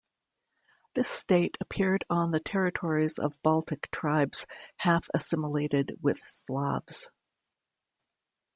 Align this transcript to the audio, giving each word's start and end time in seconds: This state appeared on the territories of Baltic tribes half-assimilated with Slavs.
This 0.95 1.07
state 1.07 1.57
appeared 1.61 2.03
on 2.09 2.31
the 2.31 2.39
territories 2.39 3.19
of 3.19 3.39
Baltic 3.43 3.87
tribes 3.91 4.47
half-assimilated 4.77 5.99
with 6.01 6.23
Slavs. 6.27 7.11